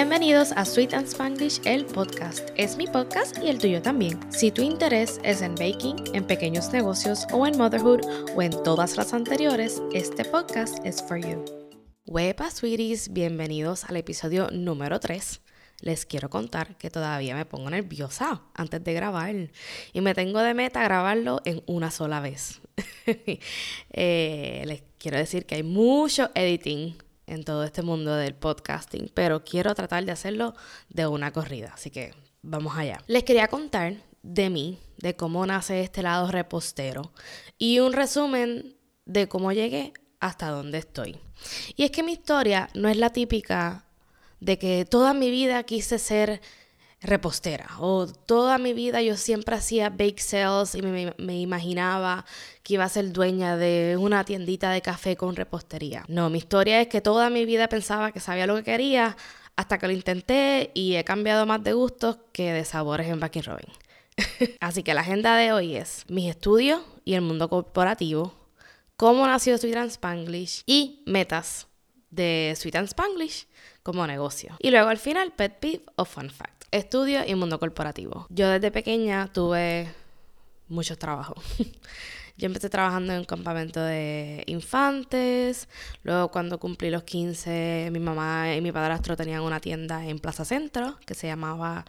[0.00, 2.48] Bienvenidos a Sweet and Spanglish, el podcast.
[2.56, 4.18] Es mi podcast y el tuyo también.
[4.32, 8.00] Si tu interés es en baking, en pequeños negocios o en motherhood
[8.34, 11.44] o en todas las anteriores, este podcast es for you.
[12.06, 15.42] Wepa, sweeties, bienvenidos al episodio número 3
[15.82, 19.34] les quiero contar que todavía me pongo nerviosa antes de grabar
[19.92, 22.62] y me tengo de meta grabarlo en una sola vez.
[23.92, 26.96] Eh, les quiero decir que hay mucho editing
[27.30, 30.54] en todo este mundo del podcasting, pero quiero tratar de hacerlo
[30.88, 33.00] de una corrida, así que vamos allá.
[33.06, 37.12] Les quería contar de mí, de cómo nace este lado repostero
[37.56, 41.18] y un resumen de cómo llegué hasta donde estoy.
[41.76, 43.86] Y es que mi historia no es la típica
[44.40, 46.40] de que toda mi vida quise ser
[47.02, 52.26] repostera o toda mi vida yo siempre hacía bake sales y me, imaginaba
[52.62, 56.04] que iba a ser dueña de una tiendita de café con repostería.
[56.08, 59.16] No, mi historia es que toda mi vida pensaba que sabía lo que quería
[59.56, 63.44] hasta que lo intenté y he cambiado más de gustos que de sabores en Baking
[63.44, 63.72] Robin.
[64.60, 68.34] Así que la agenda de hoy es mis estudios y el mundo corporativo,
[68.96, 71.66] cómo nació Sweet Spanglish y metas
[72.10, 73.46] de Sweet and Spanglish
[73.82, 74.56] como negocio.
[74.58, 76.64] Y luego al final, pet peeve o fun fact.
[76.70, 78.26] Estudio y mundo corporativo.
[78.30, 79.88] Yo desde pequeña tuve
[80.68, 81.42] muchos trabajos.
[82.36, 85.68] Yo empecé trabajando en un campamento de infantes.
[86.04, 90.46] Luego, cuando cumplí los 15, mi mamá y mi padrastro tenían una tienda en Plaza
[90.46, 91.84] Centro que se llamaba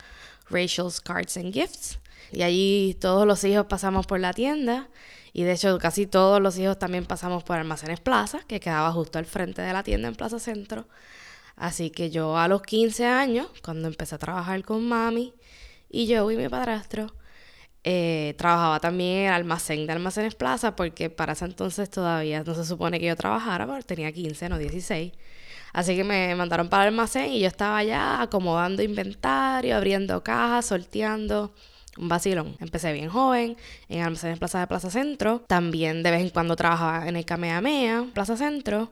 [0.50, 2.00] Rachel's Cards and Gifts.
[2.34, 4.90] Y allí todos los hijos pasamos por la tienda.
[5.34, 9.20] Y de hecho, casi todos los hijos también pasamos por Almacenes Plaza, que quedaba justo
[9.20, 10.88] al frente de la tienda en Plaza Centro.
[11.56, 15.34] Así que yo a los 15 años, cuando empecé a trabajar con mami
[15.90, 17.14] y yo y mi padrastro,
[17.84, 22.54] eh, trabajaba también en el almacén de Almacenes Plaza, porque para ese entonces todavía no
[22.56, 25.14] se supone que yo trabajara, porque tenía 15, no 16.
[25.74, 30.66] Así que me mandaron para el almacén y yo estaba allá acomodando inventario, abriendo cajas,
[30.68, 31.54] sorteando.
[31.98, 32.56] Un vacilón.
[32.60, 33.58] Empecé bien joven
[33.90, 35.44] en Almacenes Plaza de Plaza Centro.
[35.48, 38.92] También de vez en cuando trabajaba en el Kamehameha, Plaza Centro.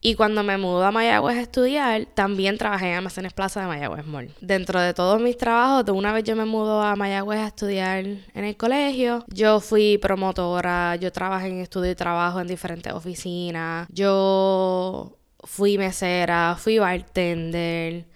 [0.00, 4.06] Y cuando me mudé a Mayagüez a estudiar, también trabajé en Almacenes Plaza de Mayagüez
[4.06, 4.30] Mall.
[4.40, 8.04] Dentro de todos mis trabajos, de una vez yo me mudo a Mayagüez a estudiar
[8.04, 13.88] en el colegio, yo fui promotora, yo trabajé en estudio y trabajo en diferentes oficinas,
[13.90, 18.06] yo fui mesera, fui bartender.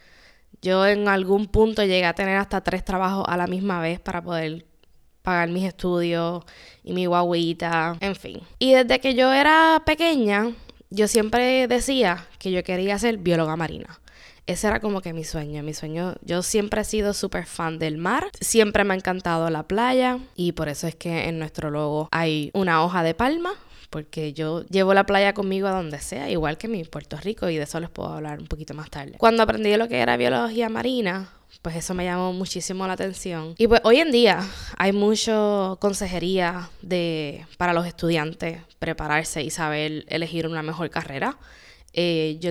[0.62, 4.23] Yo en algún punto llegué a tener hasta tres trabajos a la misma vez para
[4.23, 4.65] poder
[5.23, 6.45] pagar mis estudios
[6.84, 8.41] y mi guaguita, en fin.
[8.59, 10.53] Y desde que yo era pequeña,
[10.91, 14.00] yo siempre decía que yo quería ser bióloga marina.
[14.47, 15.62] Ese era como que mi sueño.
[15.62, 18.29] Mi sueño, yo siempre he sido súper fan del mar.
[18.41, 20.19] Siempre me ha encantado la playa.
[20.34, 23.55] Y por eso es que en nuestro logo hay una hoja de palma.
[23.93, 27.59] Porque yo llevo la playa conmigo a donde sea, igual que mi Puerto Rico, y
[27.59, 29.17] de eso les puedo hablar un poquito más tarde.
[29.19, 31.29] Cuando aprendí lo que era biología marina,
[31.61, 33.55] pues eso me llamó muchísimo la atención.
[33.59, 34.49] Y pues hoy en día
[34.79, 41.37] hay mucho consejería de, para los estudiantes prepararse y saber elegir una mejor carrera.
[41.93, 42.51] Eh, yo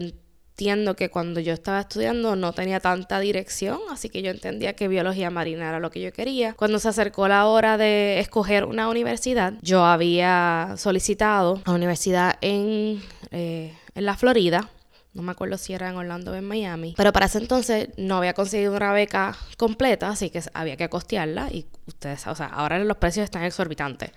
[0.51, 4.88] entiendo que cuando yo estaba estudiando no tenía tanta dirección, así que yo entendía que
[4.88, 6.53] biología marina era lo que yo quería.
[6.53, 13.01] Cuando se acercó la hora de escoger una universidad, yo había solicitado a universidad en,
[13.31, 14.69] eh, en la Florida
[15.13, 16.94] no me acuerdo si era en Orlando o en Miami.
[16.95, 21.50] Pero para ese entonces no había conseguido una beca completa, así que había que costearla.
[21.51, 24.11] Y ustedes, o sea, ahora los precios están exorbitantes.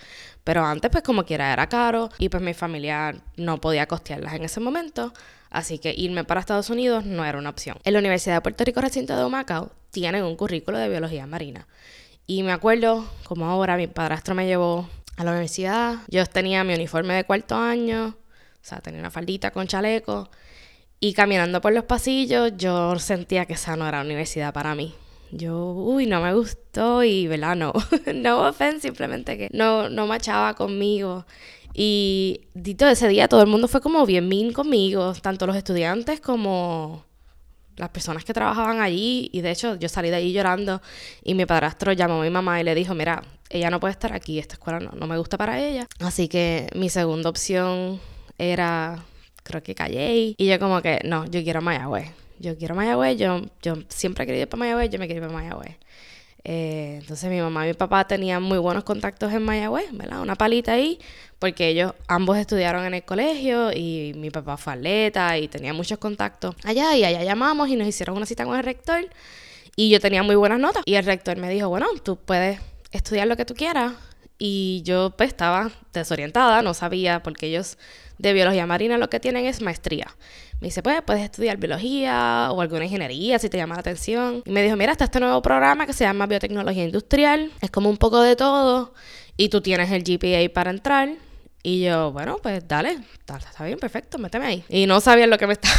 [0.44, 2.10] Pero antes, pues como quiera, era caro.
[2.18, 5.12] Y pues mi familia no podía costearlas en ese momento.
[5.54, 7.78] Así que irme para Estados Unidos no era una opción.
[7.84, 11.68] En la Universidad de Puerto Rico Recinto de Humacao tienen un currículo de biología marina.
[12.26, 15.98] Y me acuerdo, como ahora, mi padrastro me llevó a la universidad.
[16.08, 18.16] Yo tenía mi uniforme de cuarto año.
[18.16, 20.28] O sea, tenía una faldita con chaleco.
[20.98, 24.92] Y caminando por los pasillos, yo sentía que esa no era universidad para mí.
[25.30, 27.54] Yo, uy, no me gustó y, ¿verdad?
[27.54, 27.72] No,
[28.12, 31.26] no offense, simplemente que no, no machaba conmigo.
[31.74, 36.20] Y dito ese día todo el mundo fue como bien mean conmigo, tanto los estudiantes
[36.20, 37.04] como
[37.76, 39.28] las personas que trabajaban allí.
[39.32, 40.80] Y de hecho yo salí de allí llorando
[41.22, 44.12] y mi padrastro llamó a mi mamá y le dijo, mira, ella no puede estar
[44.12, 45.86] aquí, esta escuela no, no me gusta para ella.
[45.98, 48.00] Así que mi segunda opción
[48.38, 49.04] era
[49.44, 50.34] creo que callé.
[50.36, 52.10] Y yo como que, no, yo quiero Mayagüez.
[52.40, 55.28] Yo quiero Mayagüez, yo, yo siempre he querido ir para Mayagüez, yo me quiero ir
[55.28, 55.76] para Mayagüez.
[56.46, 60.20] Eh, entonces mi mamá y mi papá tenían muy buenos contactos en Mayagüez, ¿verdad?
[60.20, 60.98] Una palita ahí,
[61.38, 65.98] porque ellos ambos estudiaron en el colegio y mi papá fue atleta y tenía muchos
[65.98, 69.08] contactos allá y allá llamamos y nos hicieron una cita con el rector
[69.74, 72.60] y yo tenía muy buenas notas y el rector me dijo, bueno, tú puedes
[72.92, 73.94] estudiar lo que tú quieras
[74.38, 77.78] y yo pues estaba desorientada, no sabía porque ellos
[78.18, 80.14] de biología marina lo que tienen es maestría.
[80.60, 84.42] Me dice, pues puedes estudiar biología o alguna ingeniería si te llama la atención.
[84.46, 87.52] Y me dijo, mira, está este nuevo programa que se llama Biotecnología Industrial.
[87.60, 88.94] Es como un poco de todo
[89.36, 91.10] y tú tienes el GPA para entrar.
[91.66, 94.64] Y yo, bueno, pues dale, está, bien, perfecto, méteme ahí.
[94.68, 95.74] Y no sabía lo que me estaba,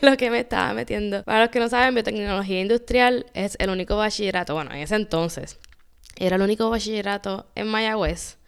[0.00, 1.24] lo que me estaba metiendo.
[1.24, 5.58] Para los que no saben, biotecnología industrial es el único bachillerato, bueno, en ese entonces,
[6.16, 8.38] era el único bachillerato en Mayagüez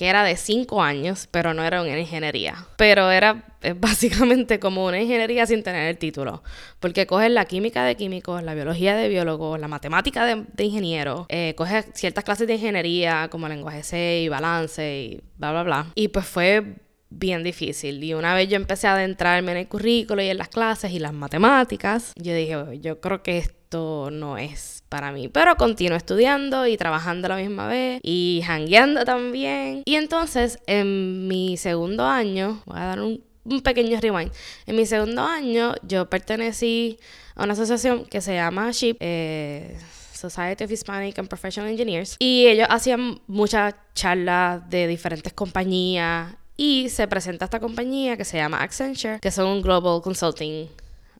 [0.00, 2.64] que era de cinco años, pero no era una ingeniería.
[2.78, 3.44] Pero era
[3.76, 6.42] básicamente como una ingeniería sin tener el título,
[6.78, 11.26] porque coges la química de químicos, la biología de biólogos, la matemática de, de ingeniero,
[11.28, 15.86] eh, coges ciertas clases de ingeniería como lenguaje C y balance y bla, bla, bla.
[15.94, 16.76] Y pues fue
[17.10, 18.02] bien difícil.
[18.02, 20.98] Y una vez yo empecé a adentrarme en el currículo y en las clases y
[20.98, 25.28] las matemáticas, yo dije, yo creo que esto no es para mí.
[25.28, 29.82] Pero continuo estudiando y trabajando a la misma vez y hangueando también.
[29.86, 33.22] Y entonces, en mi segundo año, voy a dar un,
[33.62, 34.30] pequeño rewind.
[34.66, 36.98] En mi segundo año, yo pertenecí
[37.34, 38.98] a una asociación que se llama SHIP.
[39.00, 39.78] Eh,
[40.20, 42.16] Society of Hispanic and Professional Engineers.
[42.18, 48.36] Y ellos hacían muchas charlas de diferentes compañías y se presenta esta compañía que se
[48.36, 50.68] llama Accenture, que son un global consulting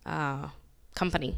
[0.04, 0.48] uh,
[0.94, 1.34] company.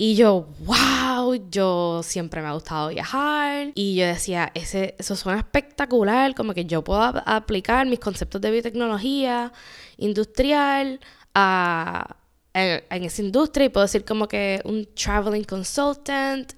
[0.00, 3.72] Y yo, wow, yo siempre me ha gustado viajar.
[3.74, 8.52] Y yo decía, ese, eso suena espectacular, como que yo puedo aplicar mis conceptos de
[8.52, 9.52] biotecnología
[9.96, 11.00] industrial
[11.34, 12.16] a,
[12.54, 16.52] en, en, esa industria y puedo decir como que un traveling consultant.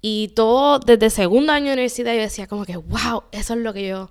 [0.00, 3.74] Y todo desde segundo año de universidad yo decía como que, wow, eso es lo
[3.74, 4.10] que yo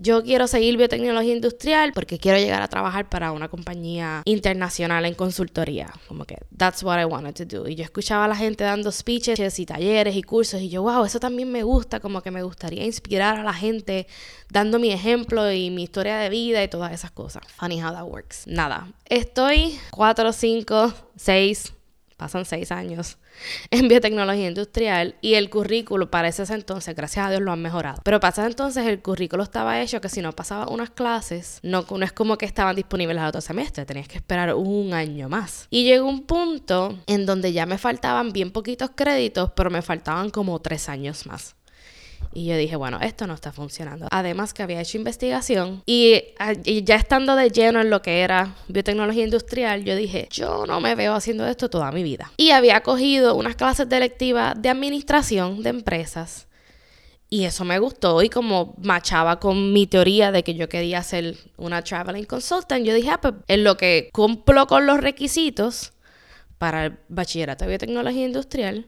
[0.00, 5.14] yo quiero seguir biotecnología industrial porque quiero llegar a trabajar para una compañía internacional en
[5.14, 5.92] consultoría.
[6.08, 7.68] Como que that's what I wanted to do.
[7.68, 11.04] Y yo escuchaba a la gente dando speeches y talleres y cursos y yo, wow,
[11.04, 14.06] eso también me gusta, como que me gustaría inspirar a la gente
[14.48, 17.42] dando mi ejemplo y mi historia de vida y todas esas cosas.
[17.58, 18.46] Funny how that works.
[18.46, 21.72] Nada, estoy 4, 5, 6,
[22.20, 23.16] pasan 6 años
[23.70, 28.00] en biotecnología industrial y el currículo para ese entonces, gracias a Dios, lo han mejorado.
[28.04, 32.04] Pero para entonces el currículo estaba hecho que si no pasaba unas clases, no, no
[32.04, 35.66] es como que estaban disponibles al otro semestre, tenías que esperar un año más.
[35.70, 40.30] Y llegó un punto en donde ya me faltaban bien poquitos créditos, pero me faltaban
[40.30, 41.56] como tres años más.
[42.32, 44.06] Y yo dije, bueno, esto no está funcionando.
[44.10, 46.22] Además que había hecho investigación y,
[46.84, 50.94] ya estando de lleno en lo que era biotecnología industrial, yo dije, yo no me
[50.94, 52.30] veo haciendo esto toda mi vida.
[52.36, 56.46] Y había cogido unas clases de de administración de empresas.
[57.32, 61.36] Y eso me gustó y como machaba con mi teoría de que yo quería ser
[61.56, 65.92] una traveling consultant, yo dije, ah, pues en lo que cumplo con los requisitos
[66.58, 68.86] para el bachillerato de biotecnología industrial,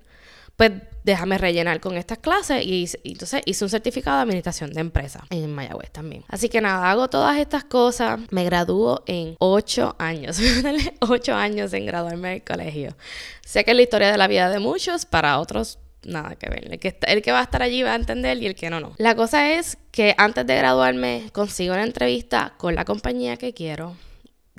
[0.56, 0.72] pues
[1.04, 5.52] déjame rellenar con estas clases y, entonces hice un certificado de administración de empresa en
[5.52, 6.24] Mayagüez también.
[6.28, 10.38] Así que nada, hago todas estas cosas, me gradúo en ocho años,
[11.00, 12.96] ocho años en graduarme del colegio.
[13.44, 16.72] Sé que es la historia de la vida de muchos, para otros nada que ver.
[16.72, 18.80] El que, el que va a estar allí va a entender y el que no,
[18.80, 18.94] no.
[18.98, 23.96] La cosa es que antes de graduarme consigo una entrevista con la compañía que quiero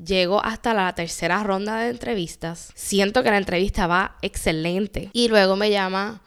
[0.03, 2.71] Llego hasta la tercera ronda de entrevistas.
[2.75, 5.09] Siento que la entrevista va excelente.
[5.13, 6.21] Y luego me llama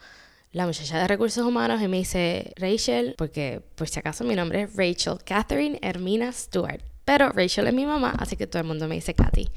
[0.51, 4.63] la muchacha de recursos humanos y me dice, Rachel, porque por si acaso mi nombre
[4.63, 6.81] es Rachel Catherine Hermina Stewart.
[7.05, 9.49] Pero Rachel es mi mamá, así que todo el mundo me dice Katy.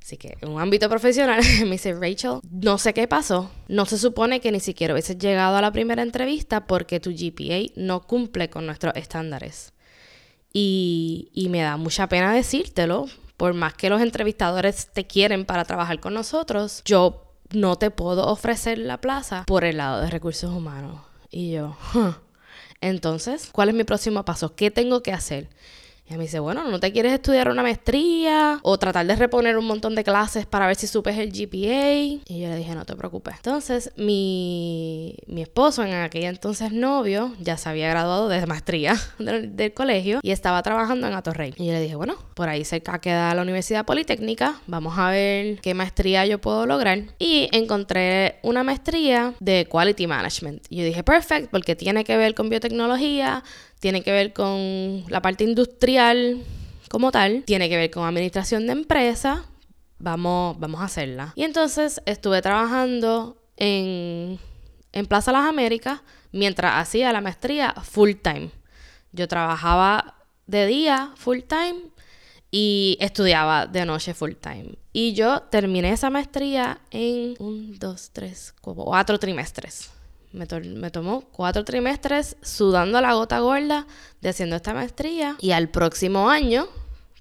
[0.00, 3.50] Así que en un ámbito profesional me dice, Rachel, no sé qué pasó.
[3.68, 7.72] No se supone que ni siquiera hubieses llegado a la primera entrevista porque tu GPA
[7.76, 9.72] no cumple con nuestros estándares.
[10.52, 15.64] Y, y me da mucha pena decírtelo, por más que los entrevistadores te quieren para
[15.64, 20.50] trabajar con nosotros, yo no te puedo ofrecer la plaza por el lado de recursos
[20.50, 21.00] humanos.
[21.30, 21.76] Y yo,
[22.80, 24.54] entonces, ¿cuál es mi próximo paso?
[24.54, 25.48] ¿Qué tengo que hacer?
[26.06, 28.58] Y me dice, bueno, ¿no te quieres estudiar una maestría?
[28.62, 31.94] O tratar de reponer un montón de clases para ver si supes el GPA.
[32.26, 33.36] Y yo le dije, no te preocupes.
[33.36, 39.56] Entonces, mi, mi esposo, en aquel entonces novio, ya se había graduado de maestría del,
[39.56, 41.54] del, colegio y estaba trabajando en Atorrey.
[41.56, 44.60] Y yo le dije, bueno, por ahí cerca queda la Universidad Politécnica.
[44.66, 46.98] Vamos a ver qué maestría yo puedo lograr.
[47.18, 50.66] Y encontré una maestría de Quality Management.
[50.68, 53.42] Y yo dije, perfect, porque tiene que ver con biotecnología
[53.84, 56.42] tiene que ver con la parte industrial
[56.88, 59.44] como tal, tiene que ver con administración de empresa,
[59.98, 61.34] vamos, vamos a hacerla.
[61.36, 64.38] Y entonces estuve trabajando en,
[64.90, 66.00] en Plaza Las Américas
[66.32, 68.48] mientras hacía la maestría full time.
[69.12, 70.14] Yo trabajaba
[70.46, 71.82] de día full time
[72.50, 74.76] y estudiaba de noche full time.
[74.94, 79.90] Y yo terminé esa maestría en un, dos, tres, cuatro trimestres.
[80.34, 83.86] Me, tomó cuatro trimestres sudando la gota gorda
[84.20, 86.66] de haciendo esta maestría y al próximo año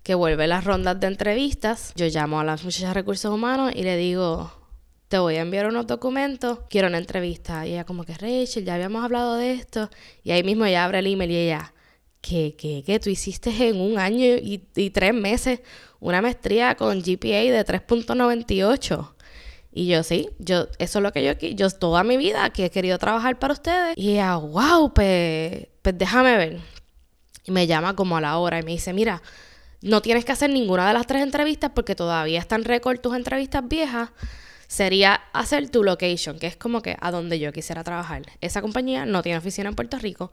[0.02, 3.84] que vuelve las rondas de entrevistas, yo llamo a las muchachas de recursos humanos y
[3.84, 4.52] le digo,
[5.08, 7.68] te voy a enviar unos documentos, quiero una entrevista.
[7.68, 9.92] Y ella como que, Rachel, ya habíamos hablado de esto.
[10.24, 11.72] Y ahí mismo ella abre el email y ella,
[12.20, 13.00] ¿qué, qué, qué?
[13.00, 14.58] Tú hiciste en un año y,
[14.90, 15.60] tres meses
[16.00, 19.13] una maestría con GPA de 3.98.
[19.76, 22.66] Y yo, sí, yo, eso es lo que yo aquí, yo toda mi vida que
[22.66, 23.96] he querido trabajar para ustedes.
[23.98, 26.60] Y ella, wow, pues, pues déjame ver.
[27.46, 29.24] Y me llama como a la hora y me dice, mira,
[29.82, 33.68] no tienes que hacer ninguna de las tres entrevistas porque todavía están récord tus entrevistas
[33.68, 34.12] viejas.
[34.68, 38.22] Sería hacer tu location, que es como que a donde yo quisiera trabajar.
[38.42, 40.32] Esa compañía no tiene oficina en Puerto Rico,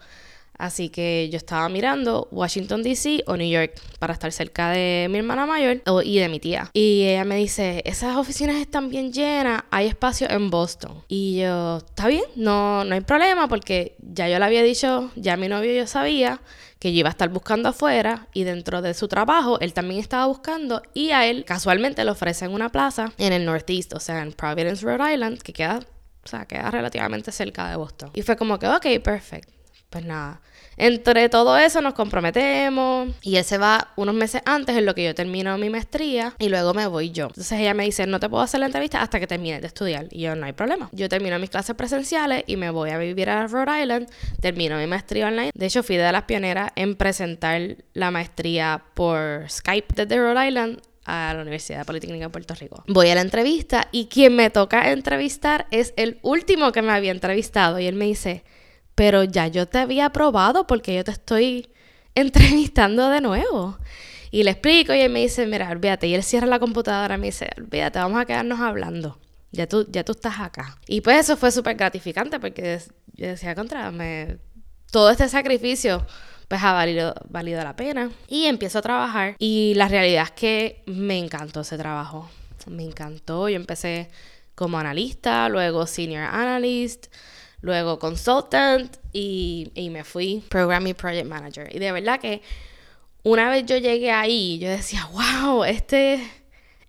[0.61, 3.25] Así que yo estaba mirando Washington, D.C.
[3.27, 6.71] o New York para estar cerca de mi hermana mayor y de mi tía.
[6.75, 11.03] Y ella me dice, esas oficinas están bien llenas, hay espacio en Boston.
[11.09, 15.39] Y yo, está bien, no, no hay problema porque ya yo le había dicho, ya
[15.39, 16.41] mi novio yo sabía
[16.79, 20.27] que yo iba a estar buscando afuera y dentro de su trabajo él también estaba
[20.27, 24.33] buscando y a él casualmente le ofrecen una plaza en el Northeast, o sea, en
[24.33, 25.81] Providence, Rhode Island, que queda,
[26.25, 28.11] o sea, queda relativamente cerca de Boston.
[28.15, 29.53] Y fue como que, ok, perfecto.
[29.91, 30.41] Pues nada,
[30.81, 35.05] entre todo eso nos comprometemos y él se va unos meses antes en lo que
[35.05, 37.27] yo termino mi maestría y luego me voy yo.
[37.27, 40.07] Entonces ella me dice, no te puedo hacer la entrevista hasta que termine de estudiar.
[40.11, 40.89] Y yo, no hay problema.
[40.93, 44.09] Yo termino mis clases presenciales y me voy a vivir a Rhode Island,
[44.41, 45.51] termino mi maestría online.
[45.55, 50.81] De hecho, fui de las pioneras en presentar la maestría por Skype desde Rhode Island
[51.05, 52.85] a la Universidad Politécnica de Puerto Rico.
[52.87, 57.11] Voy a la entrevista y quien me toca entrevistar es el último que me había
[57.11, 58.45] entrevistado y él me dice,
[59.01, 61.71] pero ya yo te había probado porque yo te estoy
[62.15, 63.79] entrevistando de nuevo.
[64.31, 66.07] Y le explico y él me dice, mira, olvídate.
[66.07, 69.19] Y él cierra la computadora y me dice, olvídate, vamos a quedarnos hablando.
[69.53, 70.77] Ya tú, ya tú estás acá.
[70.87, 72.79] Y pues eso fue súper gratificante porque
[73.15, 74.37] yo decía, contra, me...
[74.91, 76.07] todo este sacrificio
[76.49, 78.11] pues ha valido, valido la pena.
[78.29, 82.29] Y empiezo a trabajar y la realidad es que me encantó ese trabajo.
[82.67, 83.49] Me encantó.
[83.49, 84.11] Yo empecé
[84.55, 87.07] como analista, luego senior analyst
[87.61, 91.75] luego consultant y, me fui programming project manager.
[91.75, 92.43] Y de verdad que
[93.23, 96.21] una vez yo llegué ahí, yo decía, wow, este,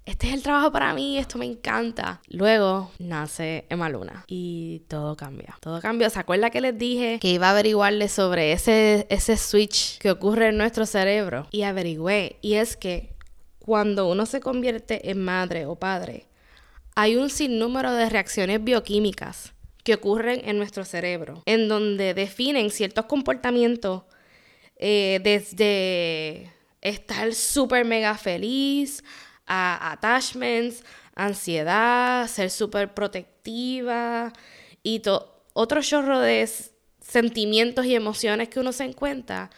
[0.05, 2.21] este es el trabajo para mí, esto me encanta.
[2.27, 5.57] Luego nace Emma Luna y todo cambia.
[5.59, 6.09] Todo cambia.
[6.09, 10.49] ¿Se acuerda que les dije que iba a averiguarle sobre ese, ese switch que ocurre
[10.49, 11.47] en nuestro cerebro?
[11.51, 12.37] Y averigüé.
[12.41, 13.15] Y es que
[13.59, 16.27] cuando uno se convierte en madre o padre,
[16.95, 23.05] hay un sinnúmero de reacciones bioquímicas que ocurren en nuestro cerebro, en donde definen ciertos
[23.05, 24.03] comportamientos
[24.75, 29.03] eh, desde estar súper mega feliz,
[29.45, 30.83] a attachments,
[31.15, 34.33] ansiedad, ser súper protectiva
[34.83, 35.01] y
[35.53, 36.49] otro chorro de
[36.99, 39.49] sentimientos y emociones que uno se encuentra,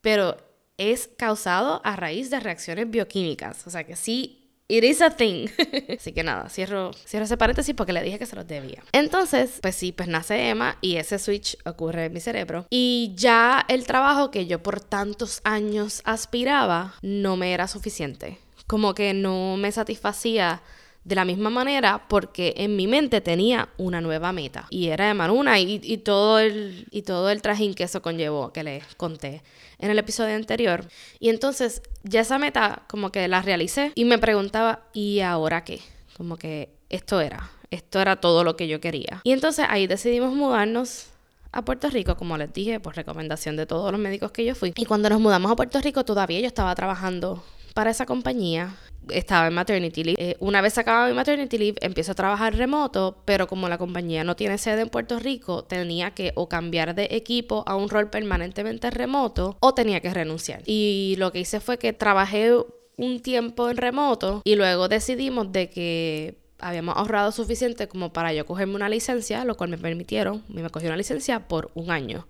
[0.00, 0.36] pero
[0.78, 3.66] es causado a raíz de reacciones bioquímicas.
[3.66, 5.46] O sea que sí It is a thing.
[5.96, 8.82] Así que nada, cierro, cierro ese paréntesis porque le dije que se los debía.
[8.92, 12.66] Entonces, pues sí, pues nace Emma y ese switch ocurre en mi cerebro.
[12.68, 18.38] Y ya el trabajo que yo por tantos años aspiraba no me era suficiente.
[18.66, 20.62] Como que no me satisfacía
[21.06, 25.14] de la misma manera porque en mi mente tenía una nueva meta y era de
[25.14, 29.44] Manuna y, y, todo el y todo el trajín que eso conllevó que les conté
[29.78, 30.84] en el episodio anterior
[31.20, 35.78] y entonces ya esa meta como que la realicé y me preguntaba ¿y ahora qué?
[36.16, 40.34] como que esto era esto era todo lo que yo quería y entonces ahí decidimos
[40.34, 41.06] mudarnos
[41.52, 44.74] a Puerto Rico, como les dije, por recomendación de todos los médicos que yo fui.
[44.76, 48.74] Y cuando nos mudamos a Puerto Rico, todavía yo estaba trabajando para esa compañía
[49.08, 50.22] estaba en maternity leave.
[50.22, 54.24] Eh, una vez acababa mi maternity leave, empiezo a trabajar remoto, pero como la compañía
[54.24, 58.10] no tiene sede en Puerto Rico, tenía que o cambiar de equipo a un rol
[58.10, 60.62] permanentemente remoto o tenía que renunciar.
[60.66, 62.52] Y lo que hice fue que trabajé
[62.96, 68.46] un tiempo en remoto y luego decidimos de que habíamos ahorrado suficiente como para yo
[68.46, 72.26] cogerme una licencia, lo cual me permitieron, me cogí una licencia por un año,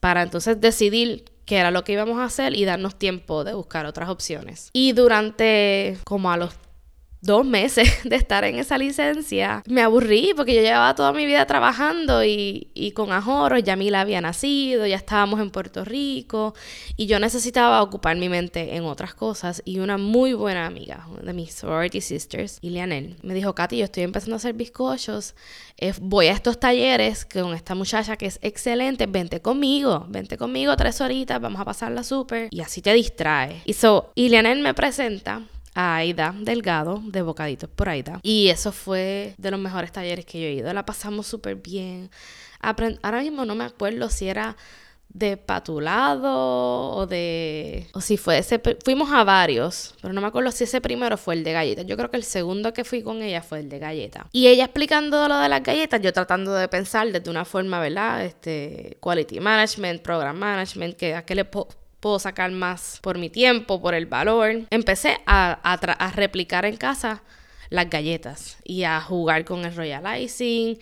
[0.00, 3.86] para entonces decidir que era lo que íbamos a hacer y darnos tiempo de buscar
[3.86, 4.68] otras opciones.
[4.72, 6.54] Y durante como a los
[7.20, 11.46] dos meses de estar en esa licencia, me aburrí porque yo llevaba toda mi vida
[11.46, 16.54] trabajando y, y con Ajoro, ya Mila había nacido, ya estábamos en Puerto Rico
[16.96, 21.32] y yo necesitaba ocupar mi mente en otras cosas y una muy buena amiga de
[21.32, 25.34] mis sorority sisters, Ilianel, me dijo, Katy, yo estoy empezando a hacer bizcochos,
[25.78, 30.76] eh, voy a estos talleres con esta muchacha que es excelente, vente conmigo, vente conmigo
[30.76, 33.62] tres horitas, vamos a pasarla súper y así te distrae.
[33.64, 35.42] Y so, Ilianel me presenta
[35.76, 38.18] a Aida Delgado de Bocaditos por Aida.
[38.22, 40.72] Y eso fue de los mejores talleres que yo he ido.
[40.72, 42.10] La pasamos súper bien.
[42.60, 44.56] Ahora mismo no me acuerdo si era
[45.10, 47.88] de patulado o de...
[47.92, 48.60] O si fue ese...
[48.84, 51.86] Fuimos a varios, pero no me acuerdo si ese primero fue el de galletas.
[51.86, 54.24] Yo creo que el segundo que fui con ella fue el de galletas.
[54.32, 58.24] Y ella explicando lo de las galletas, yo tratando de pensar desde una forma, ¿verdad?
[58.24, 61.68] Este, quality management, program management, que a qué le puedo
[62.18, 64.66] sacar más por mi tiempo, por el valor.
[64.70, 67.22] Empecé a, a replicar en casa
[67.70, 70.78] las galletas y a jugar con el royal icing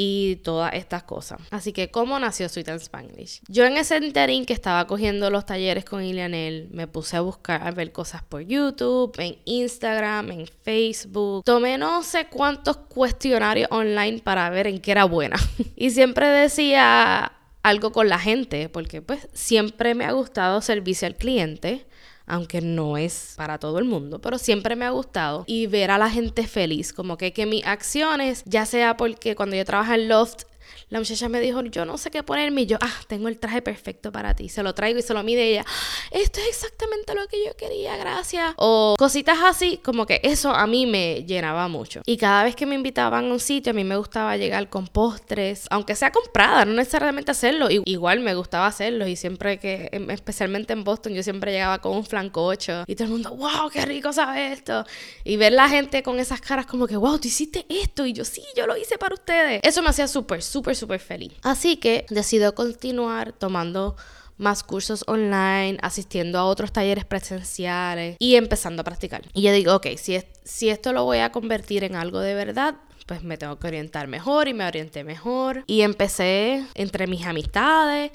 [0.00, 1.40] y todas estas cosas.
[1.50, 3.40] Así que, ¿cómo nació Sweet and Spanglish?
[3.48, 7.66] Yo en ese interín que estaba cogiendo los talleres con Ilianel, me puse a buscar,
[7.66, 11.42] a ver cosas por YouTube, en Instagram, en Facebook.
[11.44, 15.36] Tomé no sé cuántos cuestionarios online para ver en qué era buena.
[15.76, 17.32] y siempre decía
[17.62, 21.86] algo con la gente, porque pues siempre me ha gustado servicio al cliente
[22.28, 25.98] aunque no es para todo el mundo, pero siempre me ha gustado y ver a
[25.98, 30.08] la gente feliz, como que, que mis acciones, ya sea porque cuando yo trabajo en
[30.08, 30.42] Loft
[30.90, 32.62] la muchacha me dijo, yo no sé qué ponerme.
[32.62, 34.48] Y yo, ah, tengo el traje perfecto para ti.
[34.48, 35.64] Se lo traigo y se lo mide ella.
[36.10, 38.54] Esto es exactamente lo que yo quería, gracias.
[38.56, 42.00] O cositas así, como que eso a mí me llenaba mucho.
[42.06, 44.86] Y cada vez que me invitaban a un sitio, a mí me gustaba llegar con
[44.86, 47.68] postres, aunque sea comprada, no necesariamente hacerlo.
[47.70, 49.06] Igual me gustaba hacerlo.
[49.06, 52.84] Y siempre que, em, especialmente en Boston, yo siempre llegaba con un flancocho.
[52.86, 54.86] Y todo el mundo, wow, qué rico sabe esto.
[55.24, 58.06] Y ver la gente con esas caras como que, wow, tú hiciste esto.
[58.06, 59.60] Y yo, sí, yo lo hice para ustedes.
[59.62, 61.32] Eso me hacía súper, súper súper feliz.
[61.42, 63.96] Así que decido continuar tomando
[64.38, 69.22] más cursos online, asistiendo a otros talleres presenciales y empezando a practicar.
[69.34, 72.76] Y yo digo, ok, si, si esto lo voy a convertir en algo de verdad,
[73.06, 75.64] pues me tengo que orientar mejor y me orienté mejor.
[75.66, 78.12] Y empecé entre mis amistades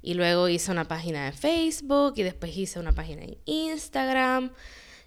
[0.00, 4.52] y luego hice una página de Facebook y después hice una página en Instagram.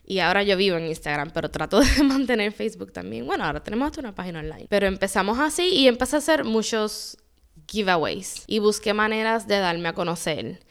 [0.10, 3.28] Y ahora yo vivo en Instagram, pero trato de mantener Facebook también.
[3.28, 4.68] Bueno, ahora tenemos hasta una página online.
[4.70, 7.18] Pero empezamos así y empecé a hacer muchos
[7.68, 8.44] giveaways.
[8.48, 10.62] Y busqué maneras de darme a conocer.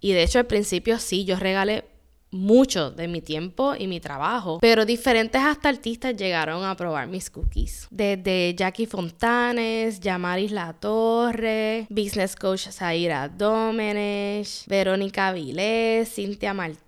[0.00, 1.84] Y de hecho al principio sí, yo regalé
[2.30, 7.30] mucho de mi tiempo y mi trabajo, pero diferentes hasta artistas llegaron a probar mis
[7.30, 7.86] cookies.
[7.90, 16.85] Desde Jackie Fontanes, Yamaris La Torre, Business Coach Zaira Domenech, Verónica Vilés, Cintia Martínez,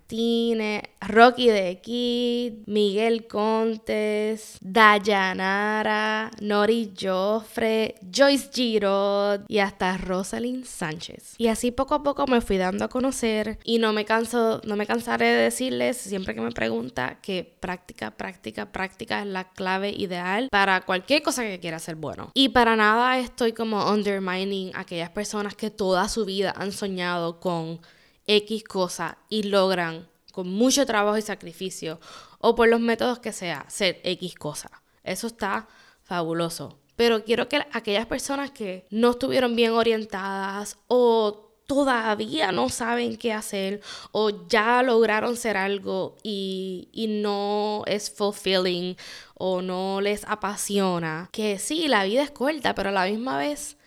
[1.01, 11.35] Rocky de Kid, Miguel Contes, Dayanara, Nori Joffre, Joyce Giraud y hasta Rosalind Sánchez.
[11.37, 14.75] Y así poco a poco me fui dando a conocer y no me canso, no
[14.75, 19.91] me cansaré de decirles siempre que me pregunta que práctica, práctica, práctica es la clave
[19.91, 22.31] ideal para cualquier cosa que quiera ser bueno.
[22.33, 27.79] Y para nada estoy como undermining aquellas personas que toda su vida han soñado con
[28.29, 31.99] X cosa y logran con mucho trabajo y sacrificio
[32.37, 34.69] o por los métodos que sea ser X cosa.
[35.03, 35.67] Eso está
[36.03, 36.77] fabuloso.
[36.95, 43.33] Pero quiero que aquellas personas que no estuvieron bien orientadas o todavía no saben qué
[43.33, 48.95] hacer o ya lograron ser algo y, y, no es fulfilling
[49.35, 53.77] o no les apasiona, que sí, la vida es corta, pero a la misma vez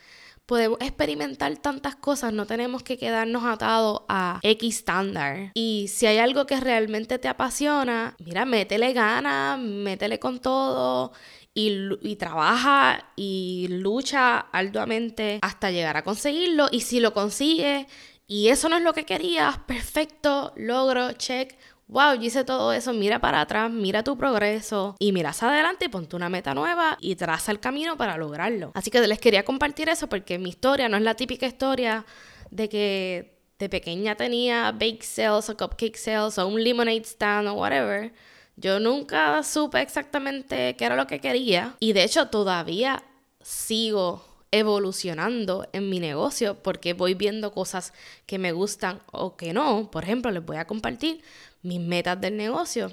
[0.52, 5.50] podemos experimentar tantas cosas, no tenemos que quedarnos atados a X estándar.
[5.54, 11.12] Y si hay algo que realmente te apasiona, mira, métele ganas, métele con todo
[11.54, 16.68] y, trabaja y lucha arduamente hasta llegar a conseguirlo.
[16.70, 17.86] Y si lo consigue
[18.26, 21.56] y eso no es lo que querías, perfecto, logro, check
[21.92, 25.88] wow, yo hice todo eso, mira para atrás, mira tu progreso y miras adelante y
[25.88, 28.72] ponte una meta nueva y traza el camino para lograrlo.
[28.74, 32.06] Así que les quería compartir eso porque mi historia no es la típica historia
[32.50, 37.54] de que de pequeña tenía bake sales o cupcake sales o un lemonade stand o
[37.54, 38.12] whatever.
[38.56, 43.02] Yo nunca supe exactamente qué era lo que quería y de hecho todavía
[43.42, 47.92] sigo evolucionando en mi negocio porque voy viendo cosas
[48.26, 49.90] que me gustan o que no.
[49.90, 51.22] Por ejemplo, les voy a compartir
[51.62, 52.92] mis metas del negocio.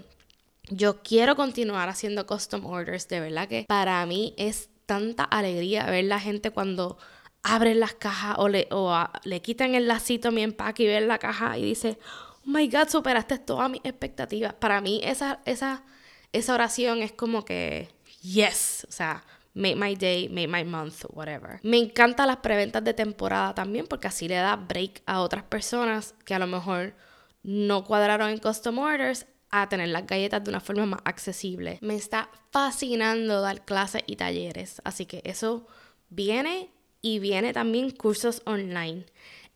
[0.70, 6.06] Yo quiero continuar haciendo custom orders, de verdad que para mí es tanta alegría ver
[6.06, 6.98] la gente cuando
[7.44, 11.08] abren las cajas o le, o le quitan el lacito a mi empaque y ven
[11.08, 11.98] la caja y dice,
[12.46, 14.54] oh my god, superaste todas mis expectativas.
[14.54, 15.84] Para mí esa, esa,
[16.32, 17.90] esa oración es como que,
[18.22, 19.24] yes, o sea,
[19.60, 21.60] make my day, make my month, whatever.
[21.64, 26.16] Me encantan las preventas de temporada también porque así le da break a otras personas
[26.26, 26.96] que a lo mejor
[27.44, 31.80] no cuadraron en custom orders a tener las galletas de una forma más accesible.
[31.82, 35.68] Me está fascinando dar clases y talleres, así que eso
[36.10, 39.06] viene y viene también cursos online.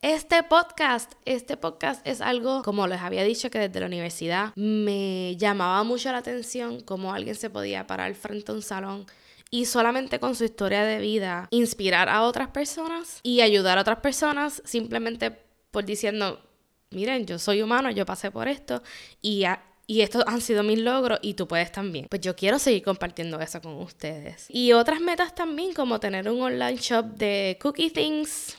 [0.02, 5.38] Este podcast, este podcast es algo, como les había dicho, que desde la universidad me
[5.38, 9.06] llamaba mucho la atención cómo alguien se podía parar frente a un salón
[9.54, 14.00] y solamente con su historia de vida inspirar a otras personas y ayudar a otras
[14.00, 15.30] personas simplemente
[15.70, 16.42] por diciendo,
[16.90, 18.82] miren, yo soy humano, yo pasé por esto
[19.22, 19.44] y,
[19.86, 22.08] y estos han sido mis logros y tú puedes también.
[22.10, 24.48] Pues yo quiero seguir compartiendo eso con ustedes.
[24.50, 28.58] Y otras metas también, como tener un online shop de cookie things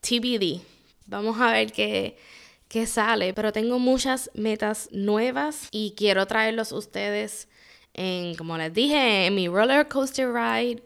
[0.00, 0.60] TBD.
[1.06, 2.18] Vamos a ver qué,
[2.68, 7.48] qué sale, pero tengo muchas metas nuevas y quiero traerlos ustedes
[7.96, 10.82] en, como les dije, en mi roller coaster ride.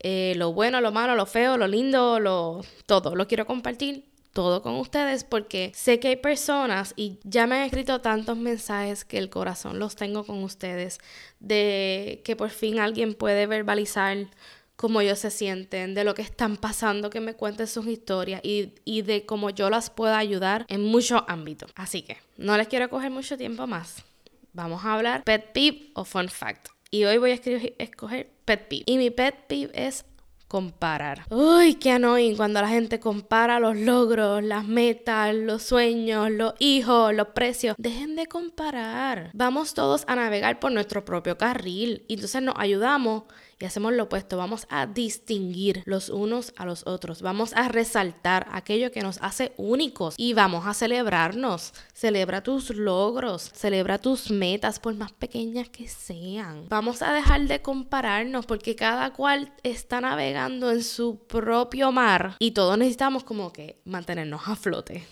[0.00, 3.14] Eh, lo bueno, lo malo, lo feo, lo lindo, lo todo.
[3.16, 7.62] Lo quiero compartir todo con ustedes porque sé que hay personas y ya me han
[7.62, 10.98] escrito tantos mensajes que el corazón los tengo con ustedes
[11.40, 14.28] de que por fin alguien puede verbalizar
[14.76, 18.74] cómo ellos se sienten, de lo que están pasando, que me cuenten sus historias y,
[18.84, 21.72] y de cómo yo las puedo ayudar en muchos ámbitos.
[21.74, 24.04] Así que no les quiero coger mucho tiempo más.
[24.52, 26.68] Vamos a hablar pet peeve o fun fact.
[26.90, 28.84] Y hoy voy a escoger pet peeve.
[28.86, 30.04] Y mi pet peeve es
[30.48, 31.26] comparar.
[31.30, 37.14] Uy, qué annoying cuando la gente compara los logros, las metas, los sueños, los hijos,
[37.14, 37.76] los precios.
[37.78, 39.30] Dejen de comparar.
[39.34, 43.24] Vamos todos a navegar por nuestro propio carril y entonces nos ayudamos
[43.58, 44.36] y hacemos lo opuesto.
[44.36, 47.22] Vamos a distinguir los unos a los otros.
[47.22, 51.74] Vamos a resaltar aquello que nos hace únicos y vamos a celebrarnos.
[51.92, 56.68] Celebra tus logros, celebra tus metas, por más pequeñas que sean.
[56.68, 62.52] Vamos a dejar de compararnos porque cada cual está navegando en su propio mar y
[62.52, 65.04] todos necesitamos como que mantenernos a flote.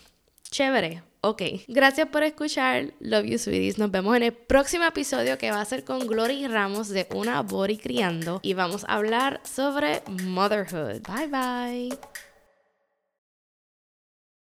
[0.51, 1.03] Chévere.
[1.23, 2.95] Ok, gracias por escuchar.
[3.01, 3.79] Love you, sweeties.
[3.79, 7.43] Nos vemos en el próximo episodio que va a ser con Glory Ramos de Una
[7.43, 11.01] Body Criando y vamos a hablar sobre motherhood.
[11.03, 11.99] Bye bye.